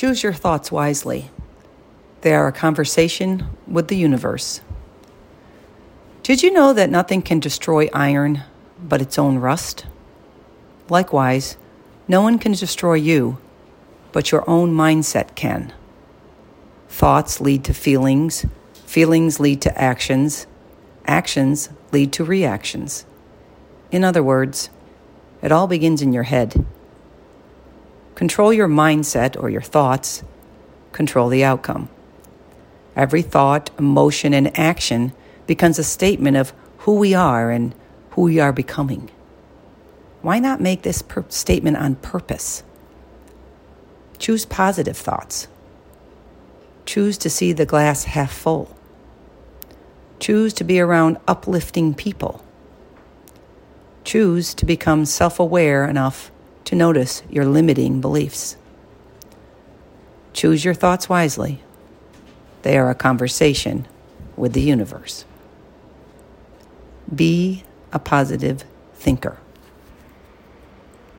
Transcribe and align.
Choose 0.00 0.22
your 0.22 0.32
thoughts 0.32 0.72
wisely. 0.72 1.30
They 2.22 2.32
are 2.32 2.48
a 2.48 2.52
conversation 2.52 3.48
with 3.66 3.88
the 3.88 3.98
universe. 3.98 4.62
Did 6.22 6.42
you 6.42 6.50
know 6.50 6.72
that 6.72 6.88
nothing 6.88 7.20
can 7.20 7.38
destroy 7.38 7.90
iron 7.92 8.44
but 8.82 9.02
its 9.02 9.18
own 9.18 9.36
rust? 9.36 9.84
Likewise, 10.88 11.58
no 12.08 12.22
one 12.22 12.38
can 12.38 12.52
destroy 12.52 12.94
you, 12.94 13.36
but 14.10 14.32
your 14.32 14.42
own 14.48 14.72
mindset 14.72 15.34
can. 15.34 15.70
Thoughts 16.88 17.38
lead 17.38 17.62
to 17.64 17.74
feelings, 17.74 18.46
feelings 18.72 19.38
lead 19.38 19.60
to 19.60 19.78
actions, 19.78 20.46
actions 21.04 21.68
lead 21.92 22.10
to 22.14 22.24
reactions. 22.24 23.04
In 23.90 24.02
other 24.02 24.22
words, 24.22 24.70
it 25.42 25.52
all 25.52 25.66
begins 25.66 26.00
in 26.00 26.14
your 26.14 26.22
head. 26.22 26.64
Control 28.20 28.52
your 28.52 28.68
mindset 28.68 29.34
or 29.42 29.48
your 29.48 29.62
thoughts, 29.62 30.22
control 30.92 31.30
the 31.30 31.42
outcome. 31.42 31.88
Every 32.94 33.22
thought, 33.22 33.70
emotion, 33.78 34.34
and 34.34 34.54
action 34.58 35.14
becomes 35.46 35.78
a 35.78 35.82
statement 35.82 36.36
of 36.36 36.52
who 36.80 36.96
we 36.96 37.14
are 37.14 37.50
and 37.50 37.74
who 38.10 38.20
we 38.24 38.38
are 38.38 38.52
becoming. 38.52 39.10
Why 40.20 40.38
not 40.38 40.60
make 40.60 40.82
this 40.82 41.00
per- 41.00 41.24
statement 41.30 41.78
on 41.78 41.94
purpose? 41.94 42.62
Choose 44.18 44.44
positive 44.44 44.98
thoughts. 44.98 45.48
Choose 46.84 47.16
to 47.16 47.30
see 47.30 47.54
the 47.54 47.64
glass 47.64 48.04
half 48.04 48.34
full. 48.34 48.76
Choose 50.18 50.52
to 50.52 50.64
be 50.64 50.78
around 50.78 51.16
uplifting 51.26 51.94
people. 51.94 52.44
Choose 54.04 54.52
to 54.52 54.66
become 54.66 55.06
self 55.06 55.40
aware 55.40 55.86
enough 55.86 56.30
to 56.64 56.76
notice 56.76 57.22
your 57.30 57.44
limiting 57.44 58.00
beliefs. 58.00 58.56
Choose 60.32 60.64
your 60.64 60.74
thoughts 60.74 61.08
wisely. 61.08 61.62
They 62.62 62.78
are 62.78 62.90
a 62.90 62.94
conversation 62.94 63.86
with 64.36 64.52
the 64.52 64.60
universe. 64.60 65.24
Be 67.12 67.64
a 67.92 67.98
positive 67.98 68.64
thinker. 68.94 69.38